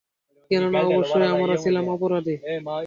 [0.51, 2.35] কেননা অবশ্যই আমরা ছিলাম অপরাধী।